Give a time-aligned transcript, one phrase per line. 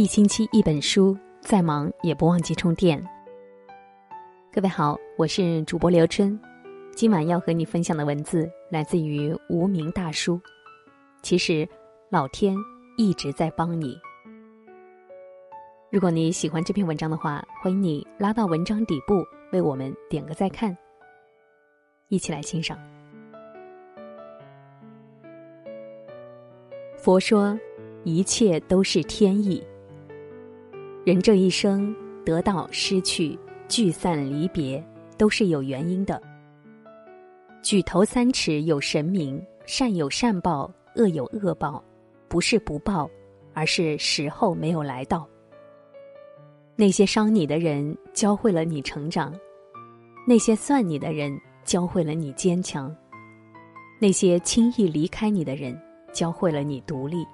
[0.00, 3.06] 一星期一本书，再忙也不忘记充电。
[4.50, 6.40] 各位好，我是主播刘春，
[6.96, 10.40] 今晚要和你分享的文字来自于无名大叔。
[11.20, 11.68] 其实，
[12.08, 12.56] 老天
[12.96, 13.94] 一直在帮你。
[15.90, 19.22] 如果你喜欢这篇文章的话，欢迎你拉到文章底部
[19.52, 20.74] 为我们点个再看，
[22.08, 22.78] 一起来欣赏。
[26.96, 27.54] 佛说，
[28.04, 29.62] 一切都是天意。
[31.02, 31.94] 人这一生，
[32.26, 34.84] 得到、失去、聚散、离别，
[35.16, 36.20] 都是有原因的。
[37.62, 41.82] 举头三尺有神明，善有善报，恶有恶报，
[42.28, 43.08] 不是不报，
[43.54, 45.26] 而是时候没有来到。
[46.76, 49.32] 那些伤你的人，教会了你成长；
[50.28, 52.94] 那些算你的人，教会了你坚强；
[53.98, 55.78] 那些轻易离开你的人，
[56.12, 57.26] 教会了你独立。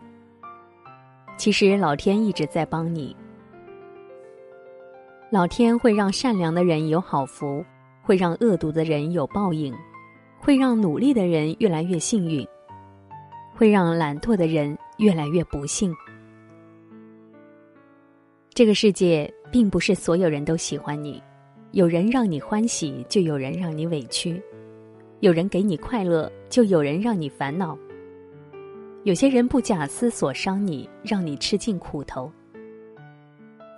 [1.36, 3.14] 其实，老天一直在帮你。
[5.36, 7.62] 老天会让善良的人有好福，
[8.00, 9.70] 会让恶毒的人有报应，
[10.38, 12.48] 会让努力的人越来越幸运，
[13.54, 15.94] 会让懒惰的人越来越不幸。
[18.48, 21.22] 这个世界并不是所有人都喜欢你，
[21.72, 24.40] 有人让你欢喜，就有人让你委屈；
[25.20, 27.76] 有人给你快乐，就有人让你烦恼。
[29.04, 32.32] 有些人不假思索伤你，让你吃尽苦头。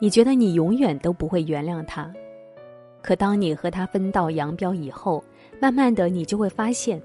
[0.01, 2.13] 你觉得你永远都不会原谅他，
[3.03, 5.23] 可当你和他分道扬镳以后，
[5.61, 7.03] 慢慢的你就会发现，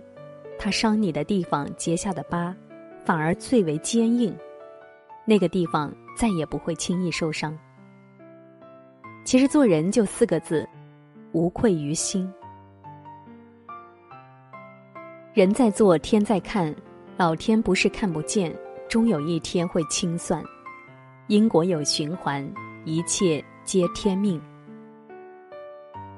[0.60, 2.56] 他伤你的地方结下的疤，
[3.04, 4.36] 反而最为坚硬，
[5.26, 7.58] 那个地方再也不会轻易受伤。
[9.26, 10.68] 其实做人就四个字，
[11.32, 12.32] 无愧于心。
[15.34, 16.76] 人在做，天在看，
[17.18, 18.56] 老天不是看不见，
[18.88, 20.44] 终有一天会清算，
[21.26, 22.48] 因果有循环。
[22.86, 24.42] 一切皆天命。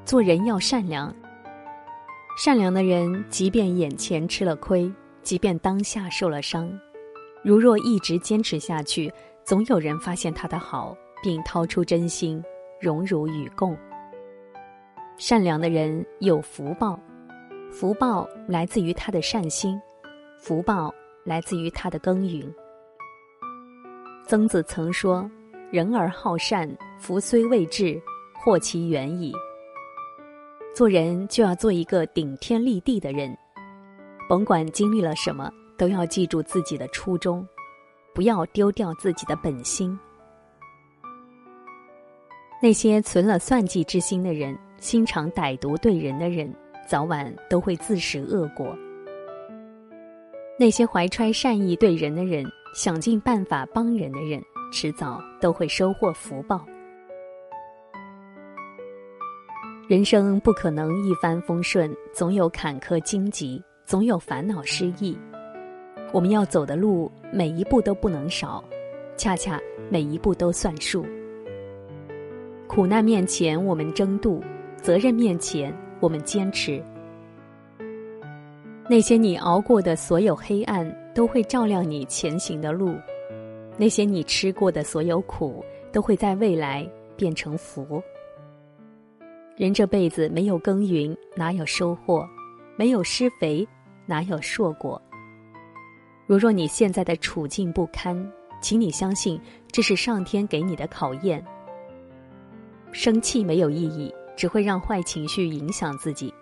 [0.03, 1.13] 做人要善良，
[2.37, 6.71] 善良的人，即便眼前吃了亏，即便当下受了伤，
[7.43, 9.11] 如若一直坚持下去，
[9.43, 12.43] 总有人发现他的好，并掏出真心
[12.81, 13.77] 荣辱与共。
[15.17, 16.99] 善良的人有福报，
[17.71, 19.79] 福报来自于他的善心，
[20.39, 20.93] 福报
[21.23, 22.51] 来自于他的耕耘。
[24.27, 25.29] 曾子曾说。
[25.71, 28.01] 人而好善，福虽未至，
[28.33, 29.33] 祸其远矣。
[30.73, 33.35] 做人就要做一个顶天立地的人，
[34.29, 37.45] 甭管经历了什么，都要记住自己的初衷，
[38.13, 39.97] 不要丢掉自己的本心。
[42.61, 46.53] 那些存了算计之心的人，心肠歹毒对人的人，
[46.87, 48.75] 早晚都会自食恶果。
[50.57, 54.41] 那些怀揣善意对人的人，想尽办法帮人的人。
[54.75, 56.65] 迟早都会收获福报。
[59.87, 65.17] 人生不可能一帆风顺，总有坎坷荆棘，总有烦恼失意。
[66.11, 68.61] 我们要走的路，每一步都不能少，
[69.15, 69.57] 恰恰
[69.89, 71.05] 每一步都算数。
[72.67, 74.41] 苦难面前，我们争渡；
[74.81, 76.83] 责任面前，我们坚持。
[78.89, 82.93] 那些你熬过的所有黑暗，都会照亮你前行的路。
[83.77, 88.01] 那些你吃过的所有苦，都会在未来变成福。
[89.57, 92.27] 人这辈子没有耕耘，哪有收获？
[92.77, 93.67] 没有施肥，
[94.05, 95.01] 哪有硕果？
[96.27, 98.31] 如若你现在的处境不堪，
[98.61, 99.39] 请你相信，
[99.71, 101.43] 这是上天给你的考验。
[102.91, 106.33] 生气没有意义，只会让坏情绪影响自己。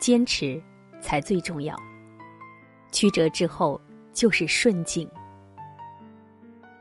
[0.00, 0.62] 坚持
[1.00, 1.74] 才最重要。
[2.92, 3.80] 曲折之后
[4.12, 5.08] 就是顺境。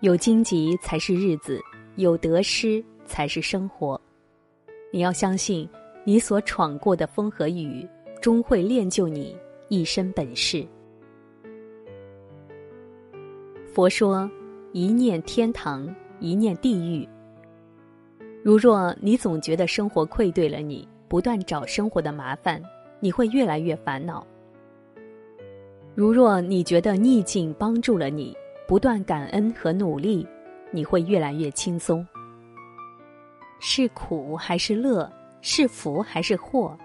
[0.01, 1.59] 有荆棘才是日子，
[1.95, 3.99] 有得失才是生活。
[4.91, 5.67] 你要相信，
[6.03, 7.83] 你所闯过的风和雨，
[8.21, 9.35] 终会练就你
[9.69, 10.63] 一身本事。
[13.73, 14.29] 佛说：
[14.71, 17.07] 一念天堂，一念地狱。
[18.43, 22.61] 如若你总觉得生活愧对了你，不断找生活的麻烦，
[22.99, 24.25] 你会越来越烦恼。
[25.95, 30.27] 如若你觉得逆境帮助了你，不断感恩和努力，
[30.71, 32.05] 你会越来越轻松。
[33.59, 35.09] 是苦还是乐，
[35.41, 36.77] 是福还是祸，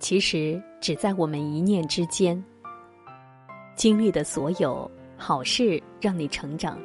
[0.00, 2.42] 其实只在我们一念之间。
[3.76, 6.76] 经历的所有好事让你成长，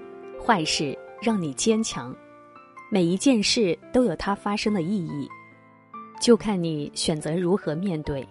[0.45, 2.15] 坏事让你坚强。
[2.91, 5.27] 每一件事都有它发生的意义，
[6.21, 8.25] 就看你选择如何面对。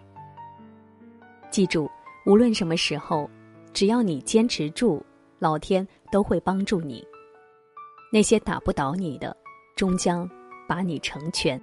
[1.50, 1.90] 记住，
[2.24, 3.28] 无论什么时候，
[3.72, 5.04] 只要你坚持住。
[5.38, 7.06] 老天都会帮助你。
[8.12, 9.36] 那些打不倒你的，
[9.76, 10.28] 终将
[10.66, 11.60] 把你成全。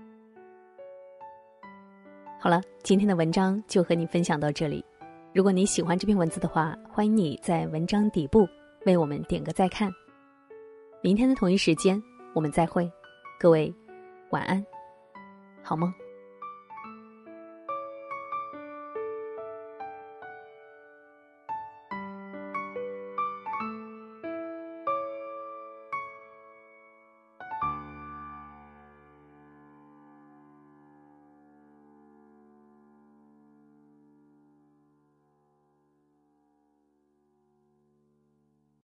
[2.40, 4.86] 好了，今天的文章就和你分享到这里。
[5.34, 8.48] 如果你喜欢这篇文字的话，欢迎你在文章底部
[8.86, 9.92] 为我们点个再看。
[11.02, 12.02] 明天的同一时间，
[12.34, 12.90] 我们再会。
[13.40, 13.74] 各位，
[14.30, 14.66] 晚安，
[15.64, 15.92] 好梦。